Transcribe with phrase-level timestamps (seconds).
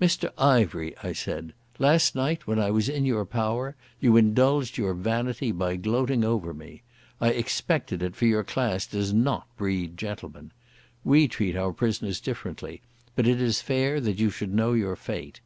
[0.00, 4.94] "Mr Ivery," I said, "last night, when I was in your power, you indulged your
[4.94, 6.84] vanity by gloating over me.
[7.20, 10.52] I expected it, for your class does not breed gentlemen.
[11.02, 12.82] We treat our prisoners differently,
[13.16, 15.40] but it is fair that you should know your fate.